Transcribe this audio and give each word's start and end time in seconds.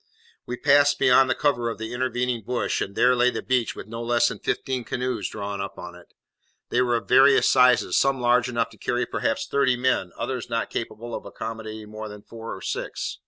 We 0.47 0.57
passed 0.57 0.97
beyond 0.97 1.29
the 1.29 1.35
cover 1.35 1.69
of 1.69 1.77
the 1.77 1.93
intervening 1.93 2.41
bush, 2.41 2.81
and 2.81 2.95
there 2.95 3.15
lay 3.15 3.29
the 3.29 3.43
beach, 3.43 3.75
with 3.75 3.85
no 3.85 4.01
less 4.01 4.29
than 4.29 4.39
fifteen 4.39 4.83
canoes 4.83 5.29
drawn 5.29 5.61
up 5.61 5.77
on 5.77 5.93
it. 5.93 6.07
They 6.69 6.81
were 6.81 6.95
of 6.95 7.07
various 7.07 7.47
sizes, 7.51 7.97
some 7.97 8.19
large 8.19 8.49
enough 8.49 8.71
to 8.71 8.79
carry 8.79 9.05
perhaps 9.05 9.45
thirty 9.45 9.77
men, 9.77 10.11
others 10.17 10.49
not 10.49 10.71
capable 10.71 11.13
of 11.13 11.23
accommodating 11.23 11.91
more 11.91 12.09
than 12.09 12.23
four 12.23 12.55
or 12.55 12.63
six. 12.63 13.19